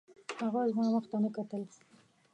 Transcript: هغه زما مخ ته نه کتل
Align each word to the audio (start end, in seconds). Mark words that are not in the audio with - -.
هغه 0.41 0.61
زما 0.73 0.85
مخ 0.95 1.05
ته 1.11 1.17
نه 1.23 1.29
کتل 1.35 1.63